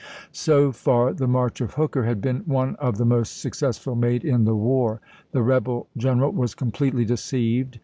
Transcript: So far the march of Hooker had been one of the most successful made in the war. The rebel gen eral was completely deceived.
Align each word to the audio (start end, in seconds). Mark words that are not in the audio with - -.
So 0.31 0.71
far 0.71 1.13
the 1.13 1.27
march 1.27 1.61
of 1.61 1.75
Hooker 1.75 2.05
had 2.05 2.21
been 2.21 2.39
one 2.47 2.75
of 2.77 2.97
the 2.97 3.05
most 3.05 3.37
successful 3.39 3.93
made 3.93 4.25
in 4.25 4.45
the 4.45 4.55
war. 4.55 4.99
The 5.31 5.43
rebel 5.43 5.89
gen 5.95 6.17
eral 6.17 6.33
was 6.33 6.55
completely 6.55 7.05
deceived. 7.05 7.77